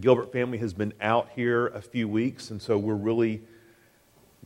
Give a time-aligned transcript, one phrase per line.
[0.00, 3.42] Gilbert family has been out here a few weeks, and so we're really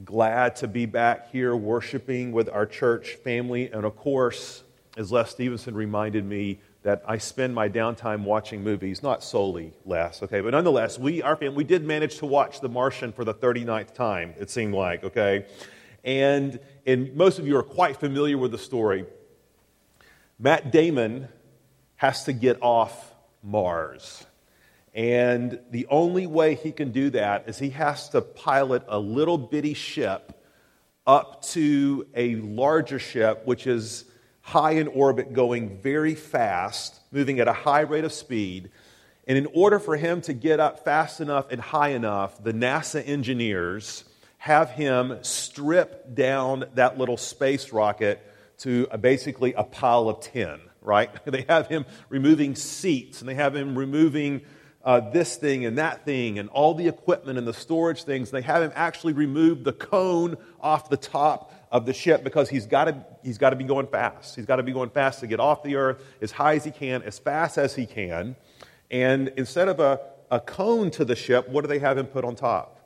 [0.04, 3.70] glad to be back here worshiping with our church family.
[3.70, 4.62] And of course,
[4.96, 10.22] as Les Stevenson reminded me, that I spend my downtime watching movies, not solely Les,
[10.22, 10.40] okay?
[10.40, 13.94] But nonetheless, we, our family, we did manage to watch The Martian for the 39th
[13.94, 15.46] time, it seemed like, okay?
[16.02, 19.06] And, and most of you are quite familiar with the story.
[20.40, 21.28] Matt Damon
[21.96, 23.14] has to get off
[23.44, 24.26] Mars.
[24.94, 29.38] And the only way he can do that is he has to pilot a little
[29.38, 30.38] bitty ship
[31.06, 34.04] up to a larger ship, which is
[34.42, 38.70] high in orbit, going very fast, moving at a high rate of speed.
[39.26, 43.06] And in order for him to get up fast enough and high enough, the NASA
[43.06, 44.04] engineers
[44.38, 48.20] have him strip down that little space rocket
[48.58, 51.10] to a, basically a pile of tin, right?
[51.24, 54.42] They have him removing seats and they have him removing
[54.84, 58.30] uh, this thing and that thing and all the equipment and the storage things.
[58.30, 62.66] They have him actually remove the cone off the top of the ship because he's
[62.66, 64.36] got to he's got to be going fast.
[64.36, 66.70] He's got to be going fast to get off the earth as high as he
[66.70, 68.36] can, as fast as he can.
[68.90, 72.24] And instead of a, a cone to the ship, what do they have him put
[72.24, 72.78] on top?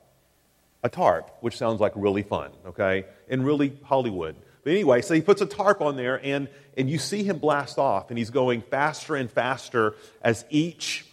[0.84, 3.06] A tarp, which sounds like really fun, okay?
[3.28, 4.36] And really Hollywood.
[4.62, 7.78] But anyway, so he puts a tarp on there, and, and you see him blast
[7.78, 11.06] off, and he's going faster and faster as each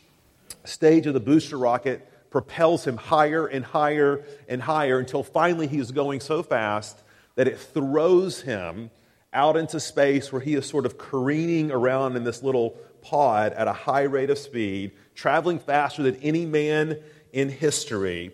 [0.66, 5.78] stage of the booster rocket propels him higher and higher and higher until finally he
[5.78, 7.00] is going so fast
[7.36, 8.90] that it throws him
[9.32, 13.68] out into space where he is sort of careening around in this little pod at
[13.68, 16.98] a high rate of speed, traveling faster than any man
[17.32, 18.32] in history.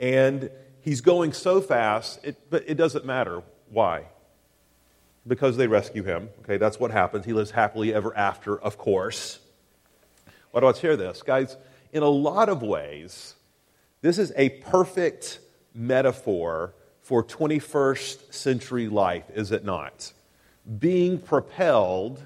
[0.00, 0.50] And
[0.80, 3.42] he's going so fast, it, but it doesn't matter.
[3.70, 4.06] Why?
[5.26, 6.28] Because they rescue him.
[6.40, 7.24] Okay, that's what happens.
[7.24, 9.38] He lives happily ever after, of course.
[10.52, 11.22] Why do I share this?
[11.22, 11.56] Guys,
[11.92, 13.34] in a lot of ways,
[14.02, 15.40] this is a perfect
[15.74, 20.12] metaphor for 21st century life, is it not?
[20.78, 22.24] Being propelled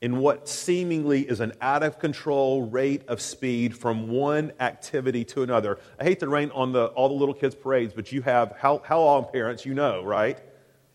[0.00, 5.42] in what seemingly is an out of control rate of speed from one activity to
[5.42, 5.78] another.
[5.98, 8.80] I hate to rain on the, all the little kids' parades, but you have, how,
[8.84, 10.38] how long, parents, you know, right?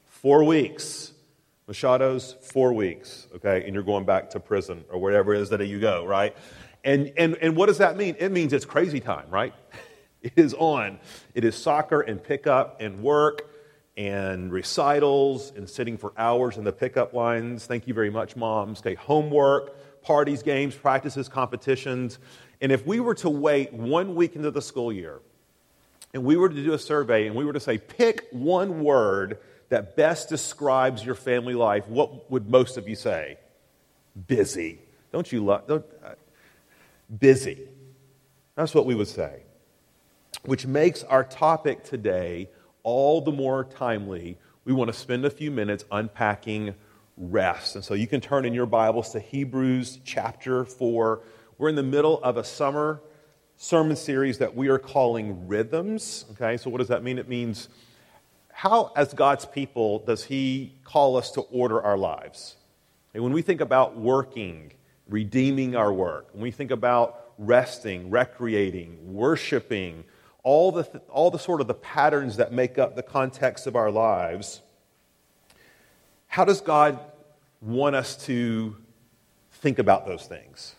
[0.08, 1.14] Four weeks.
[1.68, 3.64] Machado's, four weeks, okay?
[3.66, 6.36] And you're going back to prison or wherever it is that you go, right?
[6.84, 8.16] And, and, and what does that mean?
[8.20, 9.54] It means it's crazy time, right?
[10.24, 11.00] It is on.
[11.36, 13.46] It is soccer and pickup and work
[13.98, 17.66] and recitals and sitting for hours in the pickup lines.
[17.66, 18.80] Thank you very much, moms.
[18.80, 22.20] Okay, homework, parties, games, practices, competitions.
[22.62, 25.20] And if we were to wait one week into the school year
[26.14, 29.40] and we were to do a survey and we were to say, pick one word
[29.68, 33.38] that best describes your family life, what would most of you say?
[34.28, 34.80] Busy.
[35.12, 35.68] Don't you love?
[35.68, 35.86] Don't,
[37.18, 37.68] busy.
[38.56, 39.44] That's what we would say
[40.46, 42.50] which makes our topic today
[42.84, 44.38] all the more timely.
[44.66, 46.75] We want to spend a few minutes unpacking
[47.16, 47.75] rest.
[47.75, 51.22] And so you can turn in your Bibles to Hebrews chapter 4.
[51.57, 53.01] We're in the middle of a summer
[53.56, 56.25] sermon series that we are calling Rhythms.
[56.31, 57.19] Okay, so what does that mean?
[57.19, 57.69] It means
[58.51, 62.57] how, as God's people, does He call us to order our lives?
[63.13, 64.74] And when we think about working,
[65.13, 70.03] redeeming our work, when we think about resting, recreating, worshiping,
[70.41, 73.91] all the, all the sort of the patterns that make up the context of our
[73.91, 74.62] lives,
[76.25, 77.00] how does God
[77.62, 78.75] want us to
[79.51, 80.74] think about those things?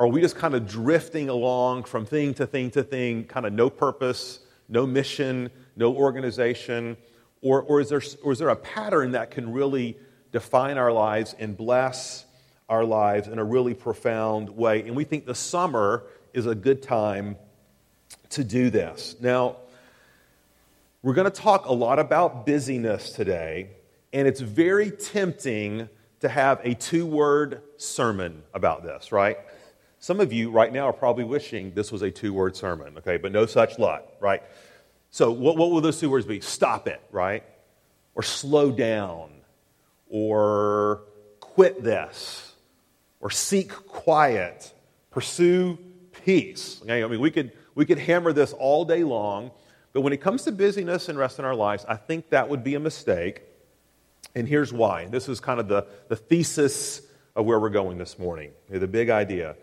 [0.00, 3.52] Are we just kind of drifting along from thing to thing to thing, kind of
[3.52, 6.96] no purpose, no mission, no organization?
[7.40, 9.96] Or, or, is there, or is there a pattern that can really
[10.32, 12.26] define our lives and bless
[12.70, 14.80] our lives in a really profound way?
[14.80, 17.36] And we think the summer is a good time
[18.30, 19.16] to do this.
[19.20, 19.56] Now,
[21.02, 23.70] we're going to talk a lot about busyness today,
[24.12, 25.88] and it's very tempting
[26.20, 29.38] to have a two word sermon about this, right?
[29.98, 33.16] Some of you right now are probably wishing this was a two word sermon, okay,
[33.16, 34.42] but no such luck, right?
[35.10, 36.40] So, what, what will those two words be?
[36.40, 37.44] Stop it, right?
[38.14, 39.30] Or slow down,
[40.08, 41.02] or
[41.40, 42.49] quit this,
[43.20, 44.72] or seek quiet,
[45.10, 45.78] pursue
[46.24, 46.80] peace.
[46.82, 47.04] Okay?
[47.04, 49.50] I mean, we could we could hammer this all day long,
[49.92, 52.64] but when it comes to busyness and rest in our lives, I think that would
[52.64, 53.42] be a mistake.
[54.34, 55.06] And here's why.
[55.06, 57.02] This is kind of the, the thesis
[57.34, 59.56] of where we're going this morning, the big idea.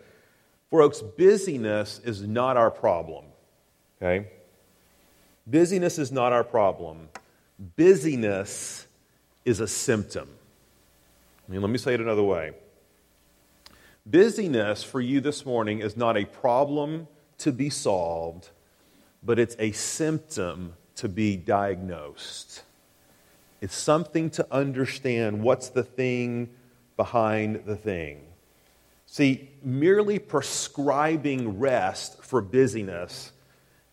[0.70, 3.24] Folks, busyness is not our problem.
[4.00, 4.28] Okay?
[5.46, 7.08] Busyness is not our problem.
[7.76, 8.86] Busyness
[9.44, 10.28] is a symptom.
[11.48, 12.52] I mean, let me say it another way.
[14.10, 17.08] Busyness for you this morning is not a problem
[17.38, 18.48] to be solved,
[19.22, 22.62] but it's a symptom to be diagnosed.
[23.60, 26.48] It's something to understand what's the thing
[26.96, 28.22] behind the thing.
[29.04, 33.32] See, merely prescribing rest for busyness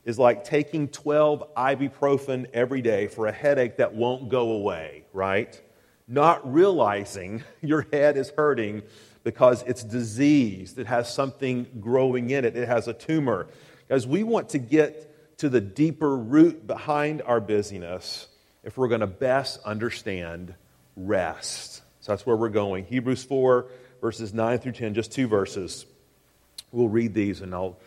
[0.06, 5.62] is like taking 12 ibuprofen every day for a headache that won't go away, right?
[6.08, 8.84] Not realizing your head is hurting
[9.26, 13.48] because it's diseased, it has something growing in it, it has a tumor.
[13.90, 18.28] Guys, we want to get to the deeper root behind our busyness
[18.64, 20.54] if we're going to best understand
[20.96, 21.82] rest.
[22.02, 22.86] So that's where we're going.
[22.86, 23.66] Hebrews 4,
[24.00, 25.88] verses 9 through 10, just two verses.
[26.72, 27.80] We'll read these and I'll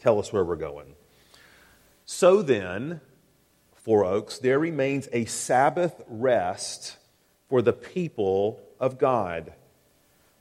[0.00, 0.94] tell us where we're going.
[2.06, 3.02] So then,
[3.74, 6.96] Four Oaks, there remains a Sabbath rest
[7.50, 9.52] for the people of God.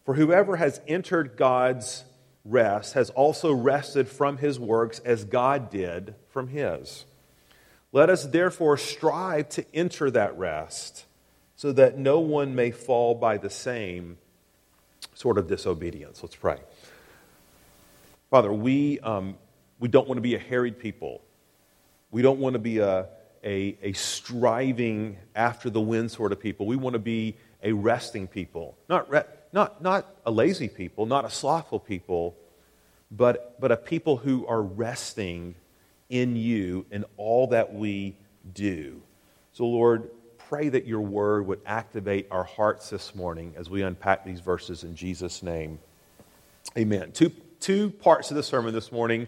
[0.06, 2.06] For whoever has entered God's
[2.46, 7.06] rest has also rested from his works as God did from his.
[7.92, 11.06] Let us therefore strive to enter that rest
[11.56, 14.18] so that no one may fall by the same
[15.16, 16.22] sort of disobedience.
[16.22, 16.60] Let's pray.
[18.30, 19.38] Father, we, um,
[19.80, 21.22] we don't want to be a harried people.
[22.12, 23.08] We don't want to be a,
[23.44, 26.66] a, a striving after the wind sort of people.
[26.66, 28.78] We want to be a resting people.
[28.90, 29.24] Not, re-
[29.56, 32.36] not, not a lazy people, not a slothful people,
[33.10, 35.56] but, but a people who are resting
[36.10, 38.18] in you in all that we
[38.54, 39.02] do.
[39.54, 44.26] So, Lord, pray that your word would activate our hearts this morning as we unpack
[44.26, 45.80] these verses in Jesus' name.
[46.78, 47.14] Amen.
[47.14, 47.32] Two,
[47.62, 49.28] two parts of the sermon this morning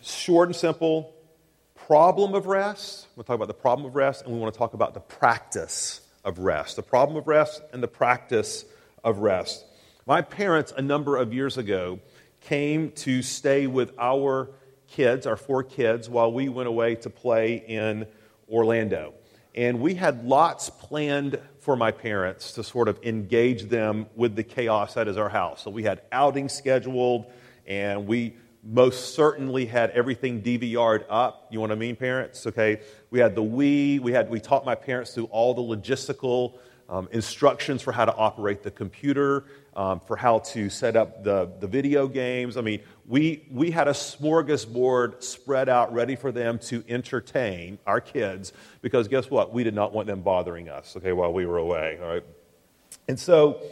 [0.00, 1.12] short and simple
[1.86, 3.06] problem of rest.
[3.14, 6.01] We'll talk about the problem of rest, and we want to talk about the practice
[6.24, 6.76] of rest.
[6.76, 8.64] The problem of rest and the practice
[9.04, 9.64] of rest.
[10.06, 12.00] My parents, a number of years ago,
[12.40, 14.50] came to stay with our
[14.88, 18.06] kids, our four kids, while we went away to play in
[18.48, 19.14] Orlando.
[19.54, 24.42] And we had lots planned for my parents to sort of engage them with the
[24.42, 25.62] chaos that is our house.
[25.62, 27.26] So we had outings scheduled,
[27.66, 31.48] and we most certainly had everything DVR'd up.
[31.50, 32.46] You know what I mean, parents?
[32.46, 32.80] Okay.
[33.10, 34.00] We had the Wii.
[34.00, 38.14] We had we taught my parents through all the logistical um, instructions for how to
[38.14, 42.58] operate the computer, um, for how to set up the, the video games.
[42.58, 48.00] I mean, we, we had a smorgasbord spread out ready for them to entertain our
[48.00, 49.54] kids because guess what?
[49.54, 52.24] We did not want them bothering us, okay, while we were away, all right?
[53.08, 53.62] And so,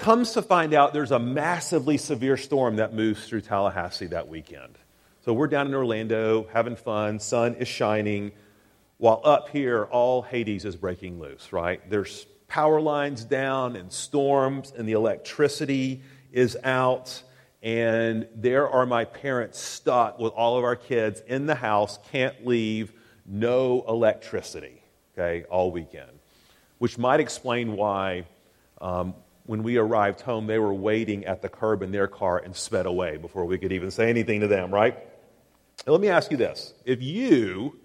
[0.00, 4.78] comes to find out there's a massively severe storm that moves through Tallahassee that weekend.
[5.24, 8.32] So, we're down in Orlando having fun, sun is shining,
[8.96, 11.88] while up here, all Hades is breaking loose, right?
[11.88, 17.22] There's power lines down and storms, and the electricity is out
[17.62, 22.46] and there are my parents stuck with all of our kids in the house, can't
[22.46, 22.92] leave,
[23.26, 24.82] no electricity,
[25.12, 26.10] okay, all weekend.
[26.78, 28.24] Which might explain why
[28.80, 29.14] um,
[29.50, 32.86] when we arrived home, they were waiting at the curb in their car and sped
[32.86, 34.96] away before we could even say anything to them, right?
[35.84, 36.72] Now, let me ask you this.
[36.84, 37.76] If you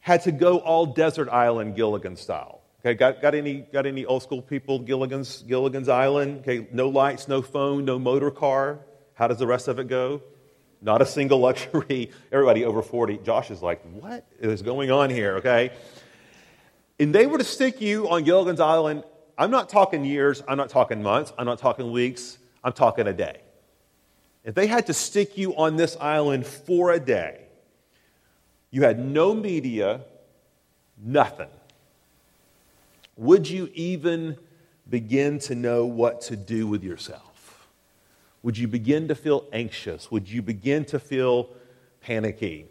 [0.00, 4.22] had to go all desert island Gilligan style, Okay, got, got, any, got any old
[4.22, 6.40] school people, Gilligan's, Gilligan's Island?
[6.40, 8.80] Okay, no lights, no phone, no motor car.
[9.14, 10.22] How does the rest of it go?
[10.82, 12.10] Not a single luxury.
[12.30, 13.18] Everybody over 40.
[13.24, 15.36] Josh is like, what is going on here?
[15.36, 15.70] Okay.
[17.00, 19.02] And they were to stick you on Gilligan's Island.
[19.38, 23.14] I'm not talking years, I'm not talking months, I'm not talking weeks, I'm talking a
[23.14, 23.40] day.
[24.44, 27.40] If they had to stick you on this island for a day,
[28.70, 30.02] you had no media,
[31.02, 31.48] nothing
[33.18, 34.38] would you even
[34.88, 37.68] begin to know what to do with yourself?
[38.42, 40.10] Would you begin to feel anxious?
[40.10, 41.50] Would you begin to feel
[42.00, 42.66] panicky?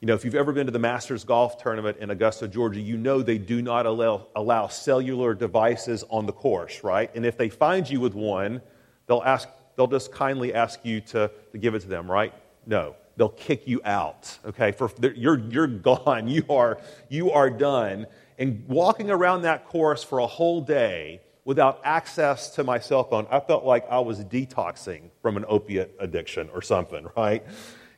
[0.00, 2.96] You know, if you've ever been to the Masters Golf Tournament in Augusta, Georgia, you
[2.96, 7.14] know they do not allow, allow cellular devices on the course, right?
[7.14, 8.62] And if they find you with one,
[9.06, 12.32] they'll, ask, they'll just kindly ask you to, to give it to them, right?
[12.64, 12.96] No.
[13.16, 14.72] They'll kick you out, okay?
[14.72, 16.28] For, you're, you're gone.
[16.28, 16.80] You are,
[17.10, 18.06] you are done
[18.40, 23.26] and walking around that course for a whole day without access to my cell phone,
[23.30, 27.44] I felt like I was detoxing from an opiate addiction or something, right?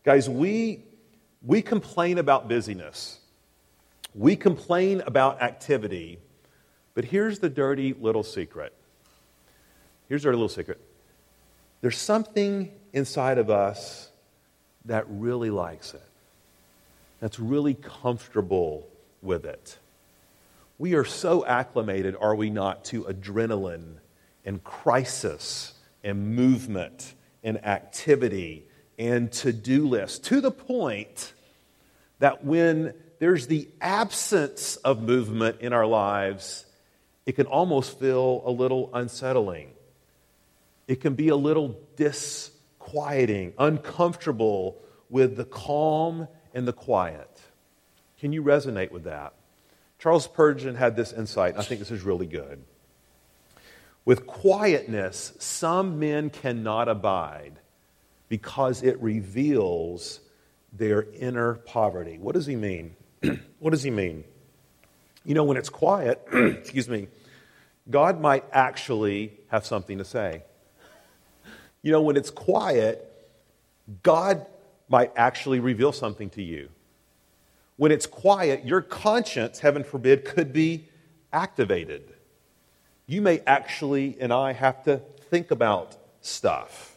[0.05, 0.83] Guys, we,
[1.45, 3.19] we complain about busyness,
[4.15, 6.19] we complain about activity,
[6.95, 8.73] but here's the dirty little secret.
[10.09, 10.81] Here's our little secret.
[11.81, 14.11] There's something inside of us
[14.85, 16.03] that really likes it,
[17.21, 18.87] that's really comfortable
[19.23, 19.79] with it.
[20.79, 23.95] We are so acclimated, are we not, to adrenaline
[24.45, 28.65] and crisis and movement and activity
[29.03, 31.33] and to do lists to the point
[32.21, 36.65] that when there's the absence of movement in our lives,
[37.27, 39.71] it can almost feel a little unsettling.
[40.87, 44.81] It can be a little disquieting, uncomfortable
[45.11, 47.41] with the calm and the quiet.
[48.21, 49.33] Can you resonate with that?
[49.99, 52.63] Charles Spurgeon had this insight, I think this is really good.
[54.05, 57.59] With quietness, some men cannot abide
[58.33, 60.21] because it reveals
[60.73, 62.17] their inner poverty.
[62.19, 62.97] What does he mean?
[63.59, 64.25] what does he mean?
[65.23, 67.09] You know, when it's quiet, excuse me,
[67.91, 70.45] God might actually have something to say.
[71.83, 73.07] You know, when it's quiet,
[74.03, 74.47] God
[74.89, 76.71] might actually reveal something to you.
[77.77, 80.89] When it's quiet, your conscience, heaven forbid, could be
[81.35, 82.15] activated.
[83.07, 86.97] You may actually, and I, have to think about stuff.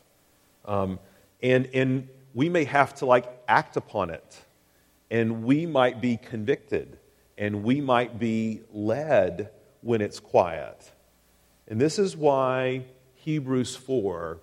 [0.64, 0.98] Um,
[1.46, 4.42] and, and we may have to like act upon it.
[5.12, 6.98] And we might be convicted.
[7.38, 10.92] And we might be led when it's quiet.
[11.68, 14.40] And this is why Hebrews 4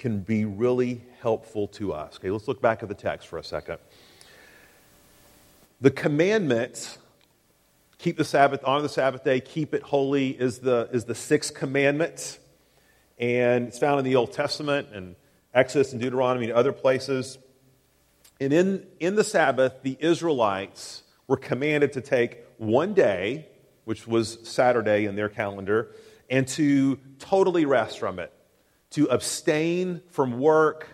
[0.00, 2.16] can be really helpful to us.
[2.16, 3.78] Okay, let's look back at the text for a second.
[5.80, 6.98] The commandment,
[7.98, 11.54] keep the Sabbath, honor the Sabbath day, keep it holy, is the, is the sixth
[11.54, 12.40] commandment.
[13.20, 15.14] And it's found in the Old Testament and
[15.54, 17.38] Exodus and Deuteronomy and other places.
[18.40, 23.46] And in, in the Sabbath, the Israelites were commanded to take one day,
[23.84, 25.90] which was Saturday in their calendar,
[26.30, 28.32] and to totally rest from it,
[28.90, 30.88] to abstain from work,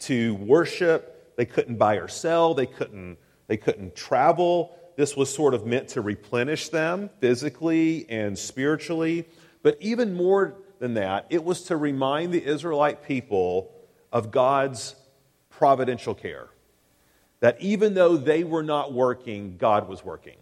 [0.00, 1.36] to worship.
[1.36, 4.76] They couldn't buy or sell, they couldn't, they couldn't travel.
[4.96, 9.28] This was sort of meant to replenish them physically and spiritually.
[9.62, 13.72] But even more than that, it was to remind the Israelite people
[14.16, 14.94] of God's
[15.50, 16.48] providential care.
[17.40, 20.38] That even though they were not working, God was working.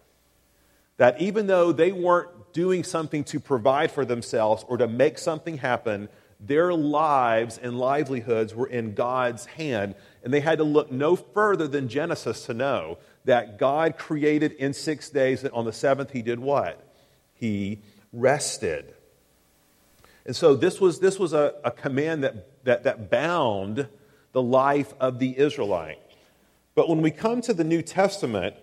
[0.97, 5.59] That even though they weren't doing something to provide for themselves or to make something
[5.59, 9.97] happen, their lives and livelihoods were in God's hand.
[10.23, 14.73] And they had to look no further than Genesis to know that God created in
[14.73, 16.81] six days, and on the seventh, He did what?
[17.35, 17.81] He
[18.13, 18.95] rested.
[20.25, 23.89] And so this was, this was a, a command that, that, that bound
[24.33, 25.99] the life of the Israelite.
[26.75, 28.57] But when we come to the New Testament,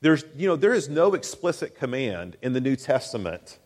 [0.00, 3.58] there's, you know, there is no explicit command in the New Testament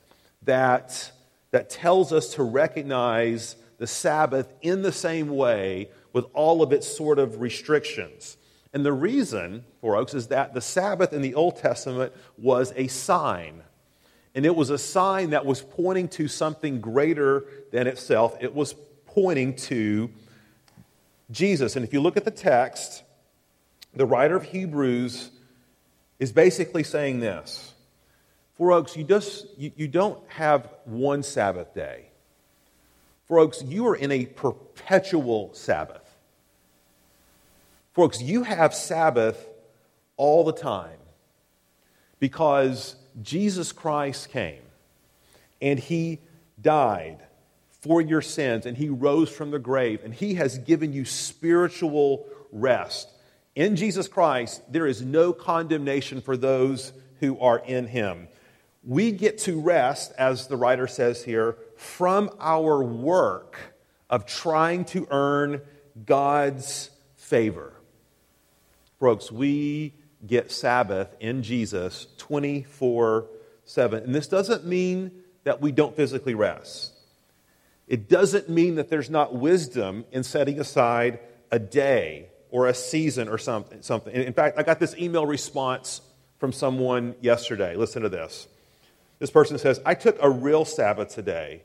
[0.42, 1.12] that,
[1.50, 6.86] that tells us to recognize the Sabbath in the same way with all of its
[6.86, 8.36] sort of restrictions.
[8.72, 12.86] And the reason, for folks, is that the Sabbath in the Old Testament was a
[12.86, 13.62] sign.
[14.34, 18.36] And it was a sign that was pointing to something greater than itself.
[18.40, 18.74] It was
[19.14, 20.10] pointing to
[21.30, 21.76] Jesus.
[21.76, 23.02] And if you look at the text,
[23.94, 25.30] the writer of Hebrews
[26.18, 27.74] is basically saying this
[28.56, 32.06] Four Oaks, you, just, you, you don't have one Sabbath day.
[33.26, 36.10] Four Oaks, you are in a perpetual Sabbath.
[37.94, 39.48] Folks, you have Sabbath
[40.16, 40.98] all the time
[42.18, 44.62] because Jesus Christ came
[45.60, 46.20] and he
[46.60, 47.18] died
[47.80, 52.26] for your sins and he rose from the grave and he has given you spiritual
[52.52, 53.08] rest.
[53.54, 58.28] In Jesus Christ, there is no condemnation for those who are in him.
[58.82, 63.58] We get to rest, as the writer says here, from our work
[64.08, 65.60] of trying to earn
[66.06, 67.74] God's favor.
[68.98, 69.94] Folks, we
[70.26, 73.26] get Sabbath in Jesus 24
[73.64, 74.02] 7.
[74.02, 75.12] And this doesn't mean
[75.44, 76.92] that we don't physically rest.
[77.90, 81.18] It doesn't mean that there's not wisdom in setting aside
[81.50, 83.82] a day or a season or something.
[83.82, 84.14] something.
[84.14, 86.00] In fact, I got this email response
[86.38, 87.74] from someone yesterday.
[87.74, 88.46] Listen to this.
[89.18, 91.62] This person says, I took a real Sabbath today,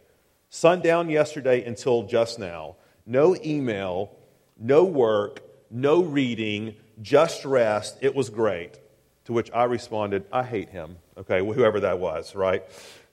[0.49, 2.75] sundown yesterday until just now.
[3.05, 4.17] No email,
[4.57, 7.99] no work, no reading, just rest.
[8.01, 8.79] It was great.
[9.25, 10.97] To which I responded, I hate him.
[11.19, 12.63] Okay, whoever that was, right?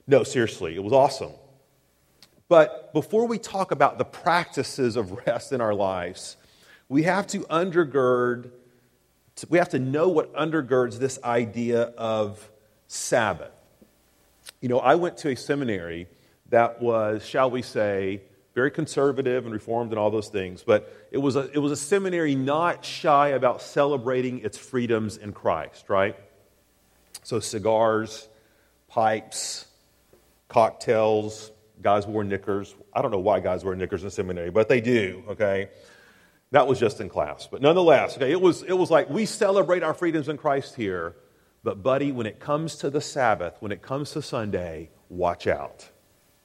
[0.07, 1.31] No, seriously, it was awesome.
[2.53, 6.37] But before we talk about the practices of rest in our lives,
[6.87, 8.51] we have to undergird,
[9.49, 12.51] we have to know what undergirds this idea of
[12.85, 13.59] Sabbath.
[14.61, 16.05] You know, I went to a seminary
[16.51, 18.21] that was, shall we say,
[18.53, 21.75] very conservative and reformed and all those things, but it was a, it was a
[21.75, 26.15] seminary not shy about celebrating its freedoms in Christ, right?
[27.23, 28.27] So, cigars,
[28.89, 29.65] pipes,
[30.49, 31.49] cocktails,
[31.83, 32.73] Guys wore knickers.
[32.93, 35.69] I don't know why guys wear knickers in seminary, but they do, okay?
[36.51, 37.47] That was just in class.
[37.51, 41.15] But nonetheless, okay, it was, it was like we celebrate our freedoms in Christ here,
[41.63, 45.87] but buddy, when it comes to the Sabbath, when it comes to Sunday, watch out,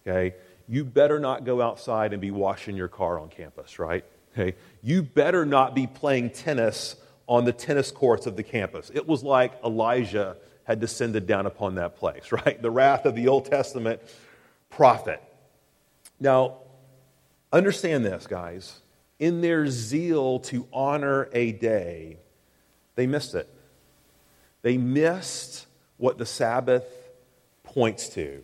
[0.06, 0.34] okay?
[0.66, 4.04] You better not go outside and be washing your car on campus, right?
[4.32, 4.56] Okay?
[4.82, 8.90] You better not be playing tennis on the tennis courts of the campus.
[8.94, 12.60] It was like Elijah had descended down upon that place, right?
[12.60, 14.02] The wrath of the Old Testament
[14.70, 15.22] prophet.
[16.20, 16.58] Now,
[17.52, 18.80] understand this, guys.
[19.18, 22.18] In their zeal to honor a day,
[22.94, 23.48] they missed it.
[24.62, 26.84] They missed what the Sabbath
[27.64, 28.42] points to.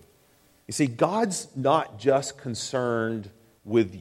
[0.66, 3.30] You see, God's not just concerned
[3.64, 4.00] with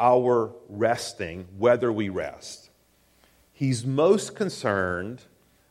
[0.00, 2.70] our resting, whether we rest.
[3.52, 5.22] He's most concerned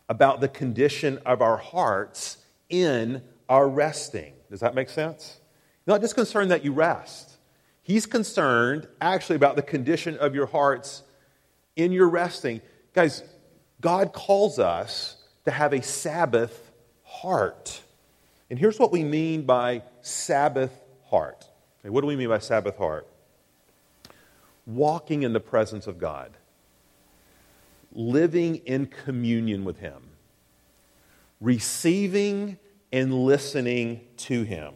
[0.08, 2.38] about the condition of our hearts
[2.70, 4.34] in our resting.
[4.50, 5.41] Does that make sense?
[5.88, 7.32] Not just concerned that you rest.
[7.82, 11.04] He's concerned actually about the condition of your hearts
[11.76, 12.62] in your resting.
[12.94, 13.24] Guys,
[13.80, 16.72] God calls us to have a Sabbath
[17.04, 17.82] heart.
[18.50, 20.72] And here's what we mean by Sabbath
[21.06, 21.48] heart.
[21.80, 23.08] Okay, what do we mean by Sabbath heart?
[24.68, 26.32] Walking in the presence of God,
[27.92, 30.02] living in communion with Him,
[31.40, 32.58] receiving
[32.92, 34.74] and listening to Him,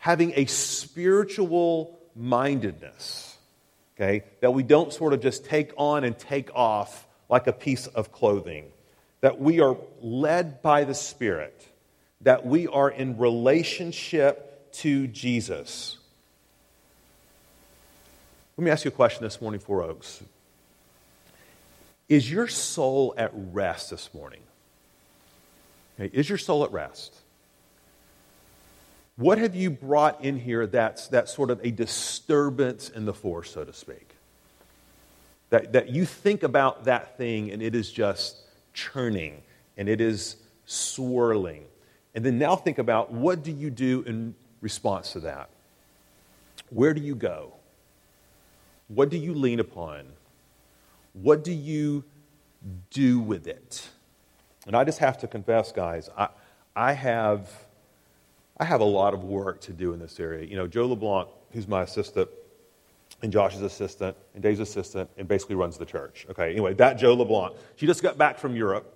[0.00, 3.36] having a spiritual mindedness,
[3.94, 7.86] okay, that we don't sort of just take on and take off like a piece
[7.86, 8.64] of clothing,
[9.20, 11.68] that we are led by the Spirit,
[12.22, 15.98] that we are in relationship to Jesus.
[18.56, 20.22] Let me ask you a question this morning, Four Oaks.
[22.08, 24.40] Is your soul at rest this morning?
[25.98, 27.14] Okay, is your soul at rest?
[29.20, 33.50] What have you brought in here that's, that's sort of a disturbance in the force,
[33.50, 34.14] so to speak?
[35.50, 38.38] That, that you think about that thing and it is just
[38.72, 39.42] churning
[39.76, 41.66] and it is swirling.
[42.14, 45.50] And then now think about what do you do in response to that?
[46.70, 47.52] Where do you go?
[48.88, 50.06] What do you lean upon?
[51.12, 52.04] What do you
[52.88, 53.86] do with it?
[54.66, 56.28] And I just have to confess, guys, I,
[56.74, 57.50] I, have,
[58.60, 60.44] I have a lot of work to do in this area.
[60.46, 62.28] You know, Joe LeBlanc, who's my assistant,
[63.22, 66.26] and Josh's assistant, and Dave's assistant, and basically runs the church.
[66.30, 67.56] Okay, anyway, that Joe LeBlanc.
[67.76, 68.94] She just got back from Europe,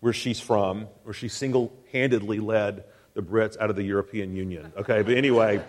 [0.00, 4.72] where she's from, where she single handedly led the Brits out of the European Union.
[4.78, 5.62] Okay, but anyway,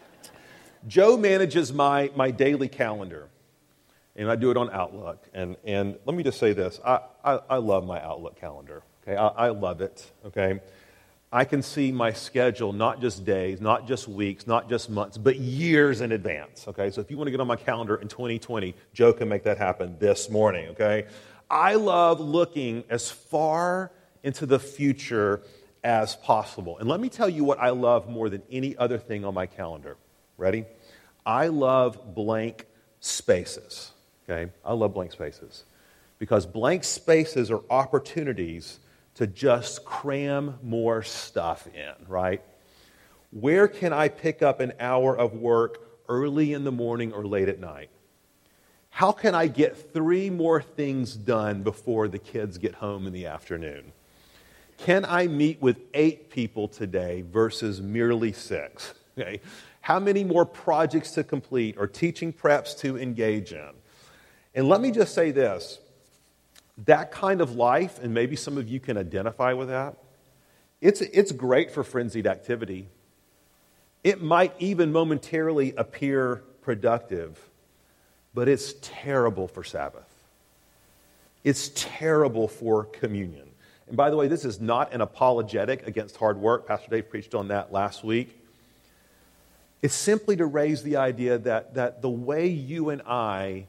[0.88, 3.28] Joe manages my, my daily calendar
[4.16, 5.24] and I do it on Outlook.
[5.34, 8.82] And, and let me just say this I, I, I love my Outlook calendar.
[9.02, 9.16] Okay?
[9.16, 10.10] I, I love it.
[10.24, 10.60] Okay?
[11.32, 15.36] I can see my schedule not just days, not just weeks, not just months, but
[15.36, 16.66] years in advance.
[16.68, 16.90] Okay?
[16.90, 19.58] So if you want to get on my calendar in 2020, Joe can make that
[19.58, 20.68] happen this morning.
[20.68, 21.06] Okay?
[21.50, 23.90] I love looking as far
[24.22, 25.42] into the future
[25.82, 26.78] as possible.
[26.78, 29.46] And let me tell you what I love more than any other thing on my
[29.46, 29.96] calendar.
[30.36, 30.64] Ready?
[31.24, 32.66] I love blank
[33.00, 33.90] spaces.
[34.28, 34.50] Okay?
[34.64, 35.64] I love blank spaces
[36.18, 38.78] because blank spaces are opportunities
[39.16, 42.42] to just cram more stuff in, right?
[43.30, 47.48] Where can I pick up an hour of work early in the morning or late
[47.48, 47.90] at night?
[48.90, 53.26] How can I get three more things done before the kids get home in the
[53.26, 53.92] afternoon?
[54.78, 58.94] Can I meet with eight people today versus merely six?
[59.18, 59.40] Okay.
[59.80, 63.70] How many more projects to complete or teaching preps to engage in?
[64.54, 65.78] And let me just say this
[66.84, 69.96] that kind of life, and maybe some of you can identify with that,
[70.80, 72.88] it's, it's great for frenzied activity.
[74.04, 77.40] It might even momentarily appear productive,
[78.34, 80.08] but it's terrible for Sabbath.
[81.44, 83.48] It's terrible for communion.
[83.88, 86.66] And by the way, this is not an apologetic against hard work.
[86.66, 88.36] Pastor Dave preached on that last week.
[89.80, 93.66] It's simply to raise the idea that, that the way you and I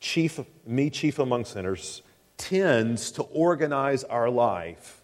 [0.00, 2.02] chief, me chief among sinners,
[2.36, 5.02] tends to organize our life,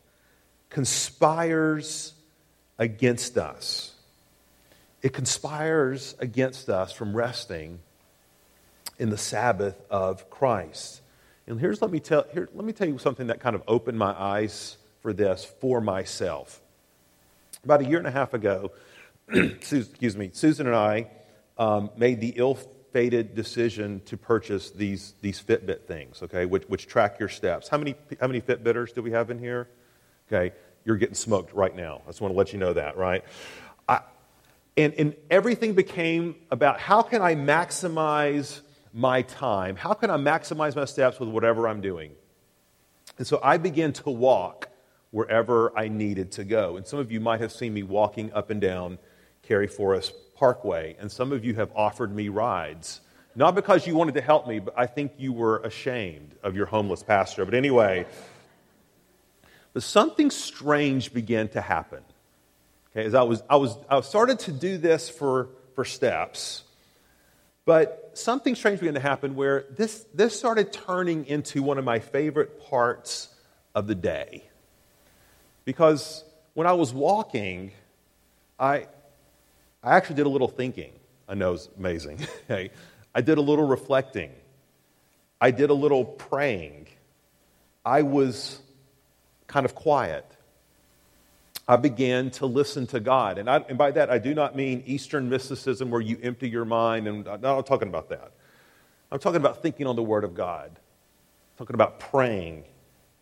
[0.68, 2.12] conspires
[2.78, 3.94] against us.
[5.02, 7.80] It conspires against us from resting
[8.98, 11.00] in the Sabbath of Christ.
[11.46, 13.98] And here's let me tell here, let me tell you something that kind of opened
[13.98, 16.60] my eyes for this for myself.
[17.64, 18.72] About a year and a half ago,
[19.28, 21.08] excuse me, Susan and I
[21.58, 22.58] um, made the ill
[22.92, 27.68] fated decision to purchase these, these Fitbit things, okay, which, which track your steps.
[27.68, 29.68] How many, how many Fitbitters do we have in here?
[30.29, 32.03] Okay, you're getting smoked right now.
[32.05, 33.24] I just want to let you know that, right?
[33.88, 34.00] I,
[34.76, 38.61] And, and everything became about how can I maximize
[38.92, 39.76] my time?
[39.76, 42.12] How can I maximize my steps with whatever I'm doing?
[43.18, 44.68] And so I began to walk
[45.11, 46.76] wherever I needed to go.
[46.76, 48.98] And some of you might have seen me walking up and down
[49.42, 53.03] Kerry Forest Parkway, and some of you have offered me rides.
[53.37, 56.64] Not because you wanted to help me, but I think you were ashamed of your
[56.64, 57.44] homeless pastor.
[57.44, 58.07] But anyway,
[59.74, 62.03] but something strange began to happen.
[62.90, 66.64] Okay, as I was, I was, I started to do this for, for steps,
[67.66, 71.98] but something strange began to happen where this, this started turning into one of my
[71.98, 73.29] favorite parts
[73.74, 74.44] of the day.
[75.66, 76.24] Because
[76.55, 77.72] when I was walking,
[78.59, 78.87] I,
[79.82, 80.92] I actually did a little thinking.
[81.28, 82.26] I know it's amazing.
[83.14, 84.30] I did a little reflecting.
[85.40, 86.88] I did a little praying.
[87.84, 88.60] I was
[89.46, 90.26] kind of quiet.
[91.66, 93.38] I began to listen to God.
[93.38, 96.64] And, I, and by that, I do not mean Eastern mysticism where you empty your
[96.64, 97.06] mind.
[97.06, 98.32] And I'm not talking about that.
[99.10, 102.64] I'm talking about thinking on the Word of God, I'm talking about praying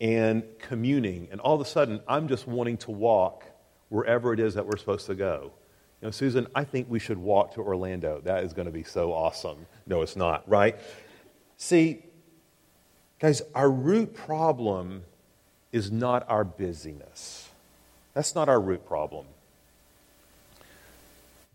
[0.01, 1.29] and communing.
[1.31, 3.44] And all of a sudden, I'm just wanting to walk
[3.90, 5.53] wherever it is that we're supposed to go.
[6.01, 8.21] You know, Susan, I think we should walk to Orlando.
[8.25, 9.67] That is going to be so awesome.
[9.87, 10.79] No, it's not, right?
[11.57, 12.03] See,
[13.19, 15.03] guys, our root problem
[15.73, 17.49] is not our busyness.
[18.15, 19.27] That's not our root problem.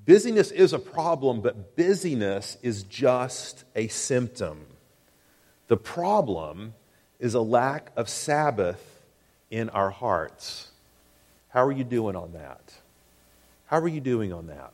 [0.06, 4.65] Busyness is a problem, but busyness is just a symptom.
[5.69, 6.73] The problem
[7.19, 9.01] is a lack of Sabbath
[9.49, 10.71] in our hearts.
[11.49, 12.73] How are you doing on that?
[13.73, 14.71] How are you doing on that?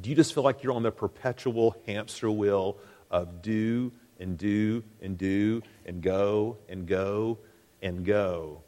[0.00, 2.76] Do you just feel like you're on the perpetual hamster wheel
[3.10, 3.90] of do
[4.20, 7.38] and do and do and go and go
[7.82, 8.62] and go,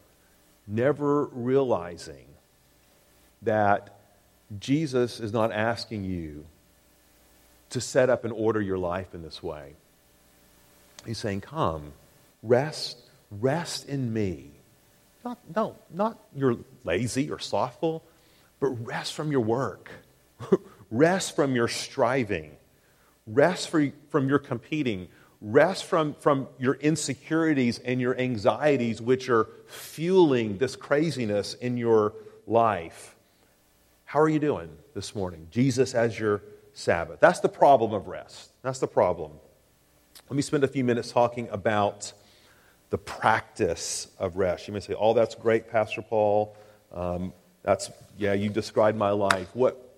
[0.67, 2.27] never realizing
[3.43, 3.97] that
[4.59, 6.45] Jesus is not asking you
[7.69, 9.75] to set up and order your life in this way.
[11.07, 11.93] He's saying, Come,
[12.43, 12.99] rest,
[13.31, 14.51] rest in me.
[15.25, 18.03] Not, no, not you're lazy or slothful,
[18.61, 19.91] but rest from your work,
[20.91, 22.57] rest from your striving,
[23.27, 25.09] rest for, from your competing,
[25.41, 32.15] rest from, from your insecurities and your anxieties, which are fueling this craziness in your
[32.47, 33.17] life.
[34.05, 35.47] How are you doing this morning?
[35.51, 36.43] Jesus as your
[36.73, 37.21] Sabbath.
[37.21, 38.51] That's the problem of rest.
[38.63, 39.33] That's the problem.
[40.29, 42.13] Let me spend a few minutes talking about
[42.91, 44.69] the practice of rest.
[44.69, 46.57] You may say, Oh, that's great, Pastor Paul.
[46.93, 49.49] Um, that's, yeah, you described my life.
[49.55, 49.91] What,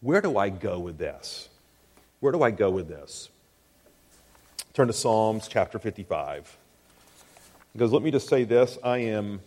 [0.00, 1.48] where do I go with this?
[2.20, 3.28] Where do I go with this?
[4.72, 6.56] Turn to Psalms chapter 55.
[7.72, 9.40] Because let me just say this I am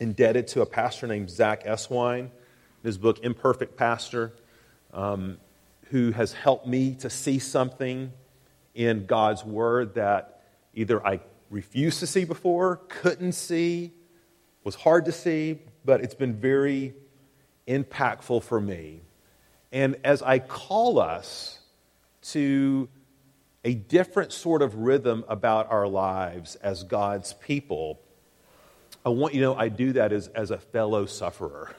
[0.00, 2.30] indebted to a pastor named Zach Eswine,
[2.82, 4.32] his book, Imperfect Pastor,
[4.92, 5.38] um,
[5.90, 8.12] who has helped me to see something
[8.74, 10.42] in God's Word that
[10.74, 13.92] either I refused to see before, couldn't see,
[14.64, 16.94] was hard to see, but it's been very
[17.66, 19.02] impactful for me.
[19.70, 21.58] And as I call us
[22.22, 22.88] to
[23.64, 28.00] a different sort of rhythm about our lives as God's people.
[29.04, 31.74] I want you to know I do that as, as a fellow sufferer,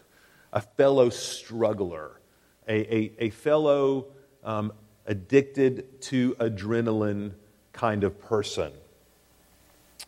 [0.52, 2.20] a fellow struggler,
[2.68, 4.08] a, a, a fellow
[4.44, 4.72] um,
[5.06, 7.34] addicted to adrenaline
[7.74, 8.72] kind of person.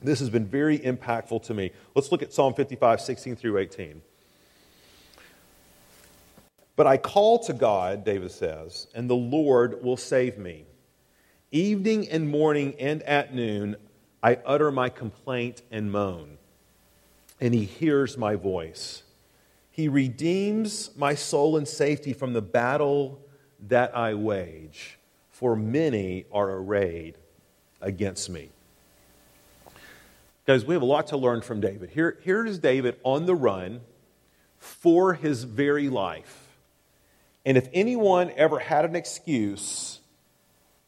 [0.01, 1.71] This has been very impactful to me.
[1.95, 4.01] Let's look at Psalm 55, 16 through 18.
[6.75, 10.65] But I call to God, David says, and the Lord will save me.
[11.51, 13.77] Evening and morning and at noon,
[14.21, 16.37] I utter my complaint and moan,
[17.39, 19.03] and he hears my voice.
[19.71, 23.21] He redeems my soul in safety from the battle
[23.67, 24.97] that I wage,
[25.29, 27.17] for many are arrayed
[27.81, 28.49] against me.
[30.45, 31.89] Guys, we have a lot to learn from David.
[31.89, 33.81] Here, here is David on the run
[34.59, 36.59] for his very life.
[37.43, 40.01] And if anyone ever had an excuse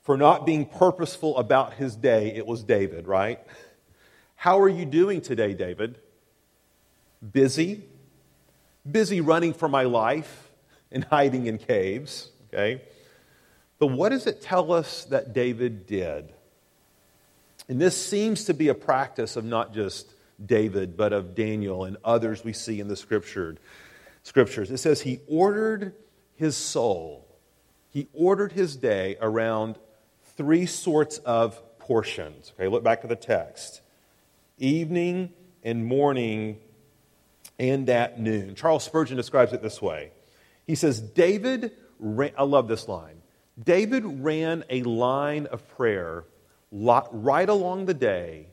[0.03, 3.39] for not being purposeful about his day, it was David, right?
[4.35, 5.97] How are you doing today, David?
[7.31, 7.83] Busy?
[8.89, 10.51] Busy running for my life
[10.91, 12.83] and hiding in caves, okay?
[13.79, 16.31] But what does it tell us that David did?
[17.69, 21.97] And this seems to be a practice of not just David, but of Daniel and
[22.03, 23.57] others we see in the scripture,
[24.23, 24.71] scriptures.
[24.71, 25.93] It says he ordered
[26.35, 27.27] his soul,
[27.89, 29.77] he ordered his day around
[30.35, 32.53] three sorts of portions.
[32.55, 33.81] Okay, look back to the text
[34.59, 35.31] evening
[35.63, 36.59] and morning
[37.59, 38.55] and at noon.
[38.55, 40.11] Charles Spurgeon describes it this way
[40.65, 43.21] He says, David, ran, I love this line.
[43.61, 46.25] David ran a line of prayer
[46.71, 48.47] right along the day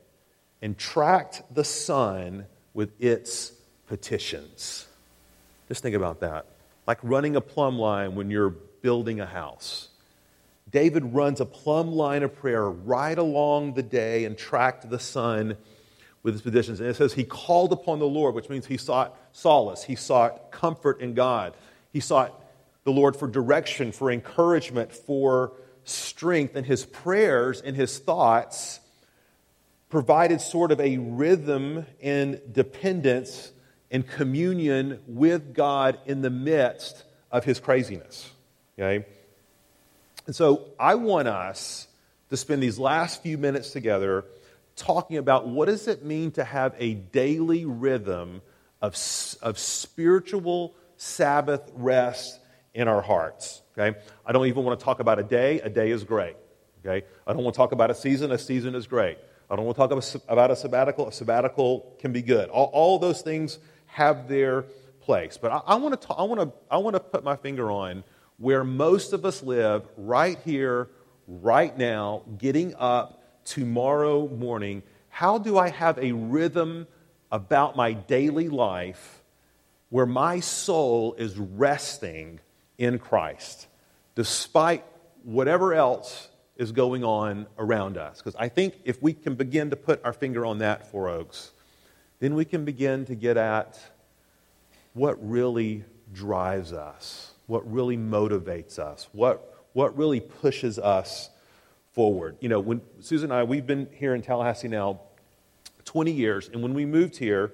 [0.62, 3.52] and tracked the sun with its
[3.86, 4.86] petitions.
[5.68, 6.46] Just think about that.
[6.86, 9.88] Like running a plumb line when you're building a house.
[10.70, 15.56] David runs a plumb line of prayer right along the day and tracked the sun
[16.22, 16.80] with his petitions.
[16.80, 20.50] And it says he called upon the Lord, which means he sought solace, he sought
[20.50, 21.54] comfort in God,
[21.92, 22.42] he sought
[22.84, 25.52] the Lord for direction, for encouragement, for
[25.84, 26.56] strength.
[26.56, 28.80] And his prayers and his thoughts
[29.88, 33.52] provided sort of a rhythm and dependence
[33.90, 38.30] and communion with God in the midst of his craziness.
[38.78, 39.06] Okay?
[40.26, 41.86] And so I want us
[42.30, 44.24] to spend these last few minutes together
[44.76, 48.42] talking about what does it mean to have a daily rhythm
[48.82, 48.94] of,
[49.42, 52.40] of spiritual Sabbath rest
[52.74, 53.62] in our hearts.
[53.78, 53.98] Okay?
[54.26, 55.60] I don't even want to talk about a day.
[55.60, 56.36] A day is great.
[56.84, 57.06] Okay?
[57.26, 58.32] I don't want to talk about a season.
[58.32, 59.18] A season is great.
[59.48, 61.08] I don't want to talk about a sabbatical.
[61.08, 62.48] A sabbatical can be good.
[62.50, 64.62] All, all those things have their
[65.00, 65.36] place.
[65.36, 67.70] But I, I, want to talk, I, want to, I want to put my finger
[67.70, 68.04] on
[68.38, 70.88] where most of us live right here,
[71.28, 74.82] right now, getting up tomorrow morning.
[75.08, 76.86] How do I have a rhythm
[77.30, 79.22] about my daily life
[79.90, 82.40] where my soul is resting
[82.78, 83.66] in Christ,
[84.14, 84.84] despite
[85.22, 88.18] whatever else is going on around us.
[88.18, 91.52] Because I think if we can begin to put our finger on that, Four Oaks,
[92.20, 93.78] then we can begin to get at
[94.92, 101.30] what really drives us, what really motivates us, what, what really pushes us
[101.92, 102.36] forward.
[102.40, 105.00] You know, when Susan and I, we've been here in Tallahassee now
[105.84, 107.52] 20 years, and when we moved here,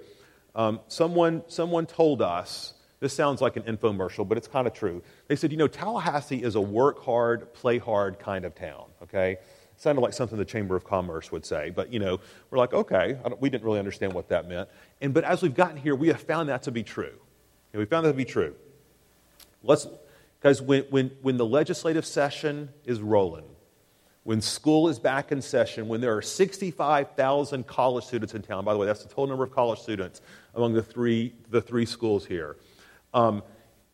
[0.54, 5.02] um, someone, someone told us this sounds like an infomercial, but it's kind of true.
[5.26, 9.38] They said, you know, Tallahassee is a work hard, play hard kind of town, okay?
[9.76, 13.16] Sounded like something the Chamber of Commerce would say, but, you know, we're like, okay,
[13.40, 14.68] we didn't really understand what that meant.
[15.00, 17.18] And, but as we've gotten here, we have found that to be true.
[17.72, 18.54] And we found that to be true.
[19.62, 19.86] Let's,
[20.38, 23.44] because when, when, when the legislative session is rolling,
[24.24, 28.74] when school is back in session, when there are 65,000 college students in town, by
[28.74, 30.20] the way, that's the total number of college students
[30.54, 32.56] among the three, the three schools here.
[33.12, 33.42] Um,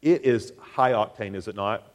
[0.02, 1.92] it is high octane, is it not?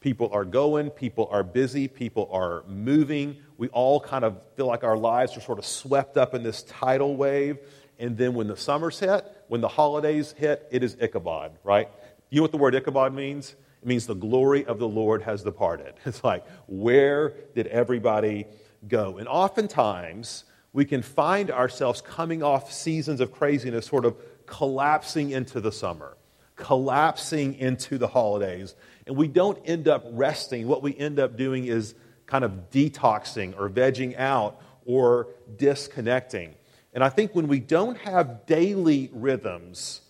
[0.00, 3.38] People are going, people are busy, people are moving.
[3.56, 6.62] We all kind of feel like our lives are sort of swept up in this
[6.64, 7.58] tidal wave.
[7.98, 11.88] And then when the summers hit, when the holidays hit, it is Ichabod, right?
[12.28, 13.54] You know what the word Ichabod means?
[13.80, 15.94] It means the glory of the Lord has departed.
[16.04, 18.46] It's like, where did everybody
[18.86, 19.16] go?
[19.16, 25.62] And oftentimes, we can find ourselves coming off seasons of craziness, sort of collapsing into
[25.62, 26.16] the summer
[26.56, 28.74] collapsing into the holidays.
[29.06, 30.66] And we don't end up resting.
[30.66, 31.94] What we end up doing is
[32.26, 36.54] kind of detoxing or vegging out or disconnecting.
[36.92, 40.00] And I think when we don't have daily rhythms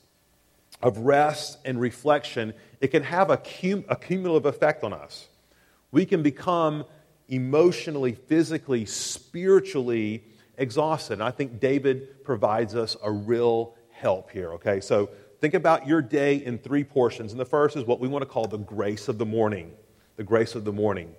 [0.82, 5.28] of rest and reflection, it can have a, cum- a cumulative effect on us.
[5.90, 6.84] We can become
[7.28, 10.24] emotionally, physically, spiritually
[10.58, 11.14] exhausted.
[11.14, 14.80] And I think David provides us a real help here, okay?
[14.80, 15.08] So
[15.44, 17.32] Think about your day in three portions.
[17.32, 19.72] And the first is what we want to call the grace of the morning.
[20.16, 21.14] The grace of the morning.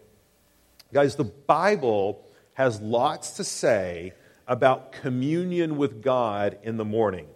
[0.92, 4.14] Guys, the Bible has lots to say
[4.48, 7.28] about communion with God in the morning.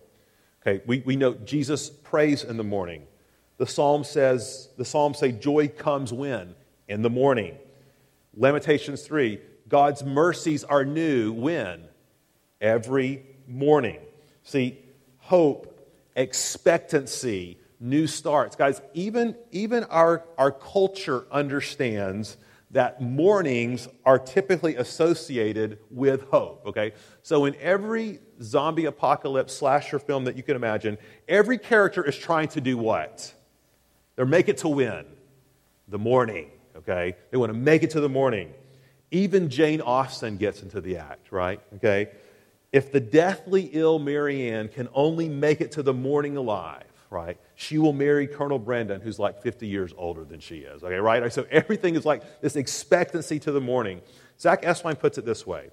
[0.65, 3.05] Okay, we, we know Jesus prays in the morning.
[3.57, 6.55] The psalm says, the psalms say joy comes when?
[6.87, 7.55] In the morning.
[8.35, 11.83] Lamentations 3, God's mercies are new when?
[12.59, 13.99] Every morning.
[14.41, 14.79] See,
[15.19, 15.69] hope
[16.19, 18.57] expectancy, new starts.
[18.57, 22.37] Guys, even, even our, our culture understands
[22.71, 26.91] that mornings are typically associated with hope, okay?
[27.23, 32.49] So in every zombie apocalypse slasher film that you can imagine, every character is trying
[32.49, 33.33] to do what?
[34.17, 35.05] They're make it to win.
[35.87, 37.15] The morning, okay?
[37.31, 38.53] They want to make it to the morning.
[39.09, 41.61] Even Jane Austen gets into the act, right?
[41.77, 42.09] Okay?
[42.71, 47.77] If the deathly ill Marianne can only make it to the morning alive, right, she
[47.77, 50.83] will marry Colonel Brandon, who's like 50 years older than she is.
[50.83, 51.31] Okay, right?
[51.33, 54.01] So everything is like this expectancy to the morning.
[54.39, 55.69] Zach Eswine puts it this way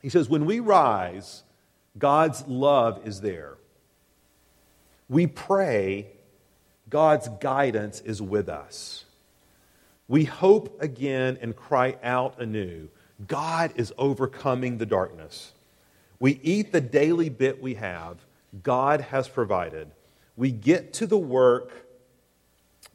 [0.00, 1.42] He says, When we rise,
[1.98, 3.58] God's love is there.
[5.08, 6.06] We pray,
[6.88, 9.04] God's guidance is with us.
[10.06, 12.88] We hope again and cry out anew.
[13.26, 15.52] God is overcoming the darkness.
[16.20, 18.18] We eat the daily bit we have,
[18.62, 19.90] God has provided.
[20.36, 21.86] We get to the work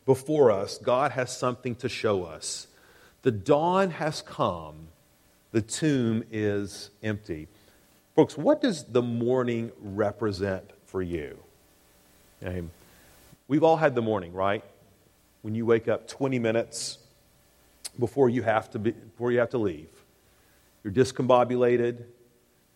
[0.05, 2.67] before us, God has something to show us.
[3.21, 4.88] The dawn has come,
[5.51, 7.47] the tomb is empty.
[8.15, 11.38] Folks, what does the morning represent for you?
[12.43, 12.63] Okay.
[13.47, 14.63] We've all had the morning, right?
[15.41, 16.97] When you wake up 20 minutes
[17.99, 19.89] before you have to, be, before you have to leave.
[20.83, 22.03] You're discombobulated,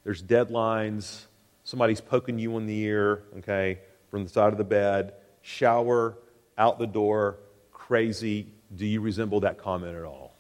[0.08, 1.26] there's deadlines,
[1.66, 6.18] somebody's poking you in the ear, okay, from the side of the bed, shower,
[6.58, 7.36] out the door,
[7.74, 8.48] crazy.
[8.74, 10.34] Do you resemble that comment at all?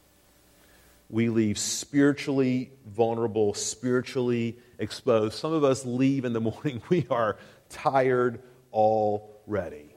[1.09, 5.33] We leave spiritually vulnerable, spiritually exposed.
[5.33, 7.35] Some of us leave in the morning, we are
[7.67, 9.89] tired already.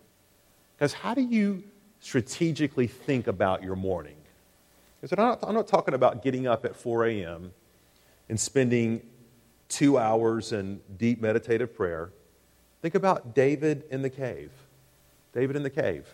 [0.77, 1.63] Because how do you
[2.01, 4.17] strategically think about your morning?
[5.01, 7.53] Because I'm I'm not talking about getting up at 4 a.m.
[8.29, 9.03] and spending
[9.71, 12.11] two hours in deep meditative prayer.
[12.83, 14.51] Think about David in the cave.
[15.33, 16.07] David in the cave.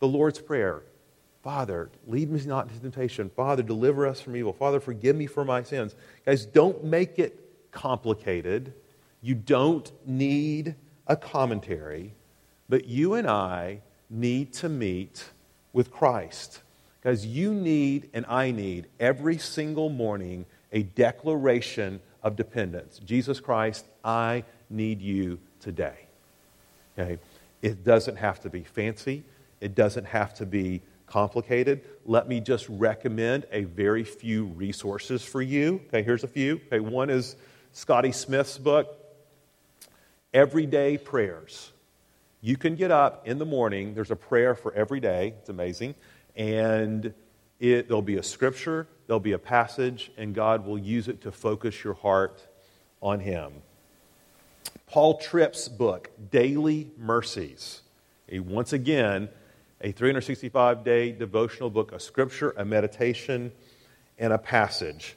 [0.00, 0.82] The Lord's Prayer
[1.42, 3.28] Father, lead me not into temptation.
[3.28, 4.52] Father, deliver us from evil.
[4.52, 5.96] Father, forgive me for my sins.
[6.24, 7.36] Guys, don't make it
[7.72, 8.72] complicated.
[9.22, 10.76] You don't need
[11.08, 12.14] a commentary,
[12.68, 15.30] but you and I need to meet
[15.72, 16.60] with Christ.
[17.02, 22.98] Guys, you need and I need every single morning a declaration of dependence.
[23.04, 26.06] Jesus Christ, I need you today.
[26.98, 27.18] Okay?
[27.62, 29.22] It doesn't have to be fancy.
[29.60, 31.82] It doesn't have to be complicated.
[32.06, 35.80] Let me just recommend a very few resources for you.
[35.88, 36.60] Okay, here's a few.
[36.66, 37.36] Okay, one is
[37.72, 38.98] Scotty Smith's book,
[40.32, 41.70] Everyday Prayers.
[42.40, 45.34] You can get up in the morning, there's a prayer for every day.
[45.38, 45.94] It's amazing.
[46.34, 47.14] And
[47.62, 51.30] it, there'll be a scripture, there'll be a passage, and God will use it to
[51.30, 52.44] focus your heart
[53.00, 53.52] on Him.
[54.88, 57.82] Paul Tripp's book, Daily Mercies.
[58.26, 59.28] He, once again,
[59.80, 63.52] a 365 day devotional book, a scripture, a meditation,
[64.18, 65.16] and a passage.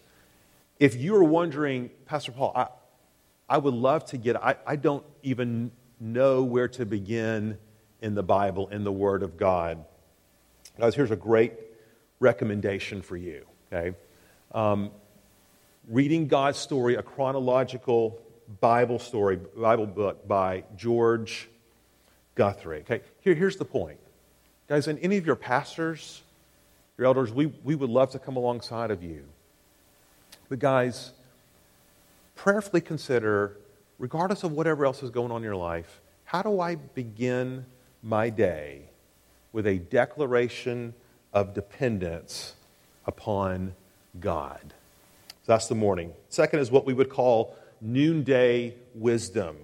[0.80, 2.68] If you are wondering, Pastor Paul, I,
[3.50, 7.58] I would love to get, I, I don't even know where to begin
[8.04, 9.84] in the Bible, in the Word of God.
[10.80, 11.54] Guys, here's a great
[12.20, 13.96] recommendation for you, okay?
[14.54, 14.92] Um,
[15.90, 18.20] reading God's story, a chronological
[18.62, 21.50] Bible story, Bible book by George
[22.36, 22.82] Guthrie.
[22.82, 24.00] Okay, Here, here's the point.
[24.68, 26.22] Guys, and any of your pastors,
[26.98, 29.24] your elders, we, we would love to come alongside of you.
[30.50, 31.12] But, guys,
[32.36, 33.58] prayerfully consider,
[34.00, 37.66] regardless of whatever else is going on in your life, how do I begin
[38.02, 38.82] my day
[39.54, 40.94] with a declaration
[41.36, 42.56] of dependence
[43.06, 43.76] upon
[44.20, 44.74] God?
[45.46, 46.14] So that's the morning.
[46.30, 49.58] Second is what we would call noonday wisdom.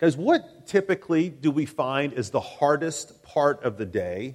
[0.00, 4.34] Guys, what typically do we find is the hardest part of the day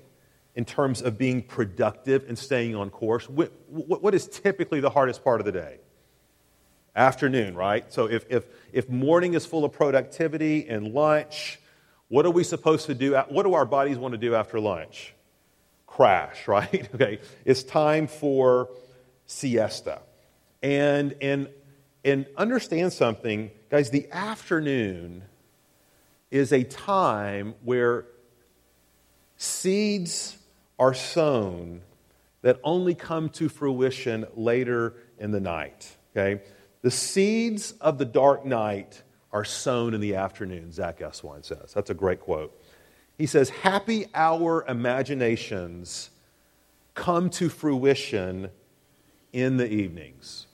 [0.56, 3.28] in terms of being productive and staying on course?
[3.28, 5.80] What, what is typically the hardest part of the day?
[6.96, 7.92] Afternoon, right?
[7.92, 11.60] So if, if, if morning is full of productivity and lunch,
[12.10, 13.16] what are we supposed to do?
[13.30, 15.14] What do our bodies want to do after lunch?
[15.96, 16.90] Crash, right?
[16.96, 17.20] okay.
[17.46, 18.70] It's time for
[19.28, 20.02] siesta.
[20.62, 21.50] And, and,
[22.04, 25.24] and understand something, guys, the afternoon
[26.32, 28.06] is a time where
[29.38, 30.38] seeds
[30.80, 31.82] are sown
[32.42, 35.96] that only come to fruition later in the night.
[36.16, 36.42] Okay?
[36.82, 41.72] The seeds of the dark night are sown in the afternoon, Zack Eswine says.
[41.74, 42.60] That's a great quote.
[43.18, 46.10] He says, Happy hour imaginations
[46.96, 48.50] come to fruition
[49.32, 50.48] in the evenings.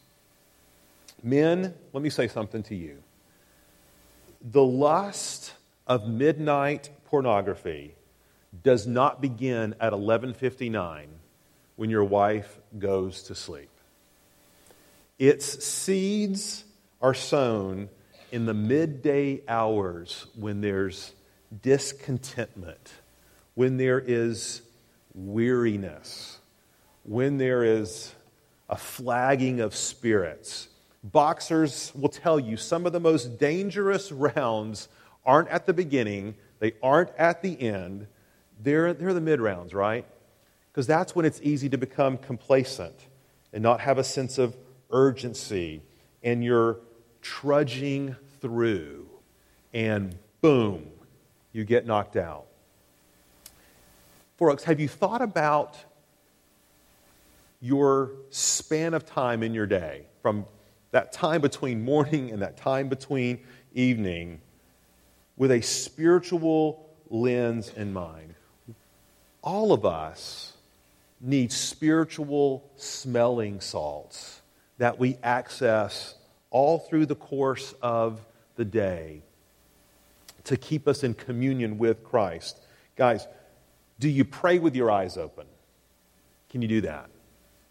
[1.22, 3.04] Men, let me say something to you.
[4.41, 5.54] The lust
[5.86, 7.95] of midnight pornography
[8.63, 11.08] does not begin at 11:59
[11.76, 13.69] when your wife goes to sleep.
[15.17, 16.63] Its seeds
[17.02, 17.89] are sown
[18.32, 21.13] in the midday hours when there's
[21.62, 22.93] discontentment,
[23.56, 24.62] when there is
[25.13, 26.39] weariness,
[27.04, 28.13] when there is
[28.69, 30.67] a flagging of spirits.
[31.04, 34.87] Boxers will tell you some of the most dangerous rounds
[35.25, 38.08] aren't at the beginning, they aren't at the end.
[38.62, 40.06] They're, they're the mid rounds, right?
[40.71, 42.95] Because that's when it's easy to become complacent
[43.54, 44.56] and not have a sense of
[44.91, 45.81] urgency.
[46.21, 46.77] And you're
[47.21, 49.08] trudging through,
[49.73, 50.87] and boom,
[51.52, 52.45] you get knocked out.
[54.37, 55.77] Folks, have you thought about
[57.62, 60.45] your span of time in your day from
[60.91, 63.39] that time between morning and that time between
[63.73, 64.39] evening?
[65.39, 68.35] with a spiritual lens in mind.
[69.41, 70.54] All of us
[71.19, 74.41] need spiritual smelling salts
[74.77, 76.13] that we access
[76.52, 78.19] all through the course of
[78.58, 79.21] the day
[80.50, 82.60] to keep us in communion with Christ.
[82.95, 83.27] Guys,
[84.00, 85.45] do you pray with your eyes open?
[86.50, 87.08] Can you do that?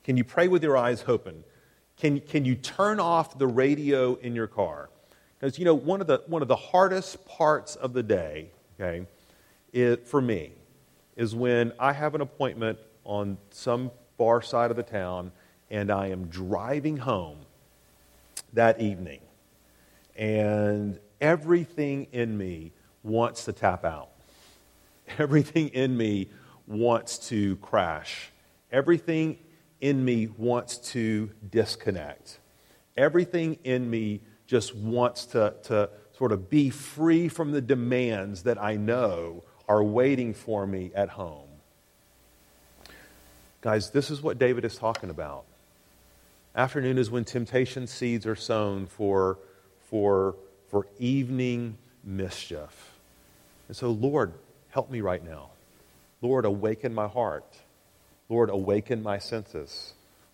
[0.04, 1.42] Can you pray with your eyes open?
[1.96, 4.90] Can, can you turn off the radio in your car?
[5.40, 8.50] Because, you know, one of, the, one of the hardest parts of the day,
[8.80, 9.04] okay,
[9.72, 10.52] it, for me,
[11.16, 15.32] is when I have an appointment on some far side of the town
[15.68, 17.38] and I am driving home
[18.52, 19.20] that evening
[20.14, 24.10] and everything in me wants to tap out.
[25.18, 26.28] Everything in me
[26.66, 28.30] wants to crash.
[28.70, 29.38] Everything
[29.80, 32.38] in me wants to disconnect.
[32.96, 38.60] Everything in me just wants to, to sort of be free from the demands that
[38.60, 41.48] I know are waiting for me at home.
[43.60, 45.44] Guys, this is what David is talking about.
[46.54, 49.38] Afternoon is when temptation seeds are sown for,
[49.90, 50.34] for,
[50.68, 52.92] for evening mischief.
[53.68, 54.32] And so, Lord,
[54.70, 55.50] help me right now.
[56.20, 57.44] Lord, awaken my heart.
[58.28, 59.92] Lord, awaken my senses.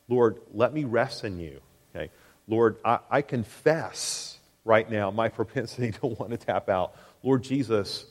[0.09, 1.61] Lord, let me rest in you.
[1.95, 2.11] Okay?
[2.49, 6.97] Lord, I, I confess right now my propensity to want to tap out.
[7.23, 8.07] Lord Jesus,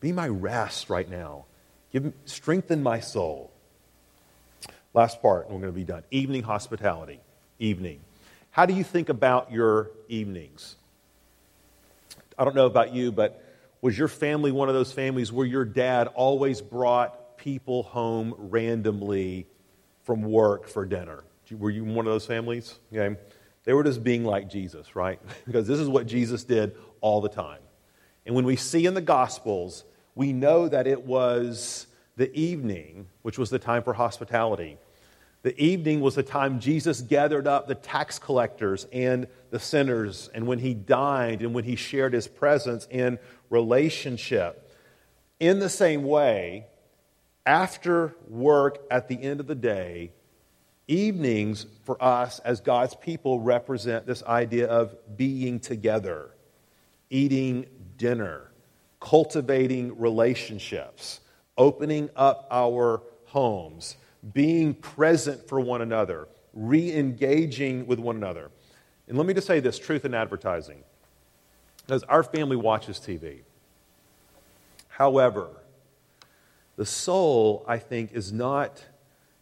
[0.00, 1.44] be my rest right now.
[1.92, 3.50] Give, strengthen my soul.
[4.92, 6.04] Last part, and we're going to be done.
[6.10, 7.20] Evening hospitality.
[7.58, 8.00] Evening.
[8.50, 10.76] How do you think about your evenings?
[12.38, 13.42] I don't know about you, but
[13.80, 19.46] was your family one of those families where your dad always brought people home randomly
[20.02, 21.24] from work for dinner?
[21.50, 22.78] Were you one of those families?
[22.92, 23.16] Okay.
[23.64, 25.20] They were just being like Jesus, right?
[25.46, 27.60] because this is what Jesus did all the time.
[28.26, 33.38] And when we see in the Gospels, we know that it was the evening, which
[33.38, 34.78] was the time for hospitality.
[35.44, 40.46] The evening was the time Jesus gathered up the tax collectors and the sinners, and
[40.46, 43.18] when he dined and when he shared his presence in
[43.50, 44.72] relationship.
[45.38, 46.64] In the same way,
[47.44, 50.12] after work at the end of the day,
[50.88, 56.30] evenings for us as God's people represent this idea of being together,
[57.10, 57.66] eating
[57.98, 58.50] dinner,
[58.98, 61.20] cultivating relationships,
[61.58, 63.96] opening up our homes
[64.32, 68.50] being present for one another, re engaging with one another.
[69.08, 70.82] And let me just say this truth in advertising.
[71.84, 73.40] Because our family watches TV.
[74.88, 75.48] However,
[76.76, 78.82] the soul, I think, is not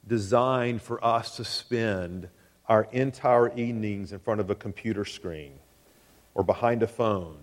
[0.07, 2.29] designed for us to spend
[2.69, 5.53] our entire evenings in front of a computer screen
[6.35, 7.39] or behind a phone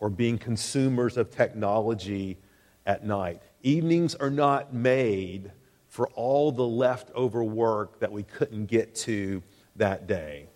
[0.00, 2.36] or being consumers of technology
[2.84, 3.40] at night.
[3.62, 5.52] Evenings are not made
[5.92, 9.42] for all the leftover work that we couldn't get to
[9.76, 10.46] that day.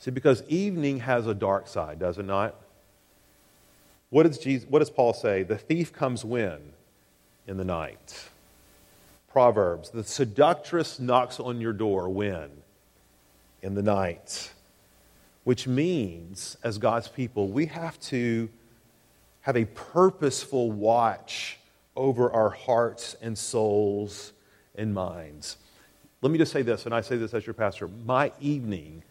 [0.00, 2.56] See, because evening has a dark side, does it not?
[4.10, 5.44] What does, Jesus, what does Paul say?
[5.44, 6.58] The thief comes when?
[7.46, 8.24] In the night.
[9.30, 12.50] Proverbs, the seductress knocks on your door when?
[13.62, 14.50] In the night.
[15.44, 18.48] Which means, as God's people, we have to
[19.42, 21.58] have a purposeful watch
[21.94, 24.32] over our hearts and souls
[24.76, 25.56] and minds.
[26.22, 29.02] Let me just say this, and I say this as your pastor my evening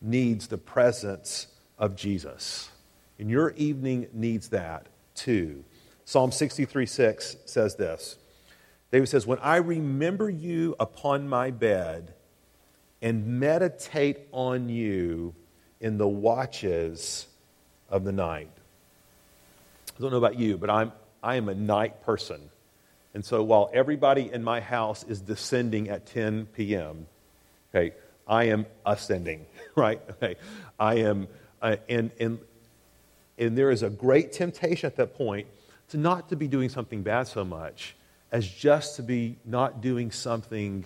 [0.00, 1.46] needs the presence
[1.78, 2.70] of Jesus.
[3.18, 5.64] And your evening needs that too.
[6.04, 8.18] Psalm 63 6 says this
[8.90, 12.14] David says, When I remember you upon my bed
[13.02, 15.34] and meditate on you
[15.80, 17.26] in the watches
[17.90, 18.50] of the night.
[19.96, 22.40] I don't know about you, but I'm, I am a night person.
[23.14, 27.06] And so while everybody in my house is descending at 10 p.m.,
[27.72, 27.94] okay,
[28.26, 29.46] I am ascending,
[29.76, 30.00] right?
[30.10, 30.34] Okay,
[30.78, 31.28] I am,
[31.62, 32.40] uh, and, and,
[33.38, 35.46] and there is a great temptation at that point
[35.88, 37.94] to not to be doing something bad so much
[38.32, 40.84] as just to be not doing something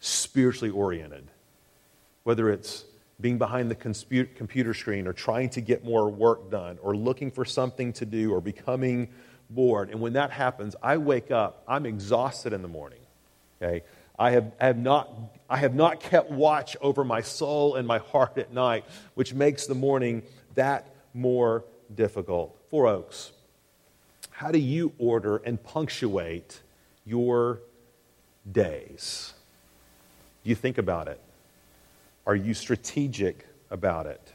[0.00, 1.28] spiritually oriented.
[2.24, 2.84] Whether it's
[3.20, 7.44] being behind the computer screen or trying to get more work done or looking for
[7.44, 9.08] something to do or becoming
[9.50, 9.90] bored.
[9.90, 13.00] And when that happens, I wake up, I'm exhausted in the morning.
[13.60, 13.82] Okay?
[14.18, 15.10] I have, I have, not,
[15.48, 18.84] I have not kept watch over my soul and my heart at night,
[19.14, 20.22] which makes the morning
[20.54, 22.56] that more difficult.
[22.68, 23.32] Four Oaks,
[24.30, 26.60] how do you order and punctuate
[27.04, 27.60] your
[28.50, 29.34] days?
[30.42, 31.20] Do you think about it?
[32.26, 34.32] Are you strategic about it?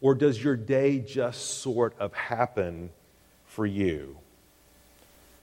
[0.00, 2.90] Or does your day just sort of happen
[3.58, 4.16] for you.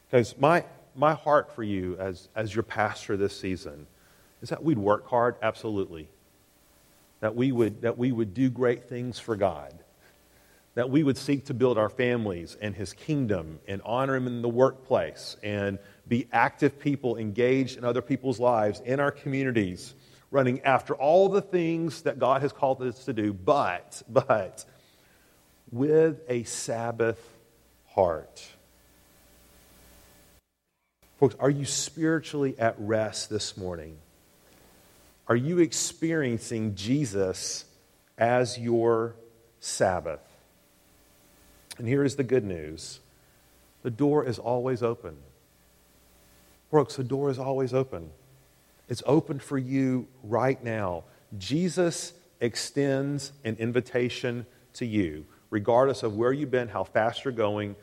[0.09, 0.63] Guys, my,
[0.95, 3.87] my heart for you as, as your pastor this season
[4.41, 6.07] is that we'd work hard, absolutely.
[7.19, 9.73] That we would, that we would do great things for God.
[10.75, 14.41] That we would seek to build our families and His kingdom and honor Him in
[14.41, 19.93] the workplace and be active people engaged in other people's lives, in our communities,
[20.31, 24.63] running after all the things that God has called us to do, but, but,
[25.69, 27.34] with a Sabbath
[27.95, 28.45] heart.
[31.19, 33.97] Folks, are you spiritually at rest this morning?
[35.27, 37.65] Are you experiencing Jesus
[38.17, 39.15] as your
[39.59, 40.19] Sabbath?
[41.77, 42.99] And here is the good news
[43.81, 45.15] the door is always open.
[46.71, 48.09] Brooks, the door is always open.
[48.89, 51.03] It's open for you right now.
[51.37, 57.75] Jesus extends an invitation to you, regardless of where you've been, how fast you're going,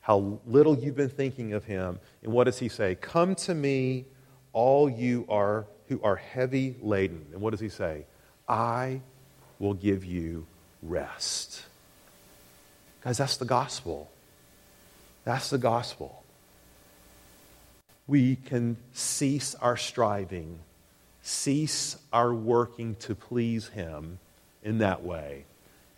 [0.00, 1.98] how little you've been thinking of him.
[2.22, 2.94] And what does he say?
[2.94, 4.06] Come to me,
[4.52, 7.26] all you are who are heavy laden.
[7.32, 8.06] And what does he say?
[8.48, 9.00] I
[9.58, 10.46] will give you
[10.82, 11.64] rest.
[13.02, 14.10] Guys, that's the gospel.
[15.24, 16.22] That's the gospel.
[18.06, 20.58] We can cease our striving,
[21.22, 24.18] cease our working to please Him
[24.62, 25.44] in that way,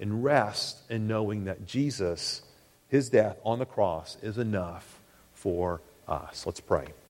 [0.03, 2.43] and rest in knowing that Jesus,
[2.89, 5.01] His death on the cross, is enough
[5.33, 6.45] for us.
[6.45, 6.93] Let's pray.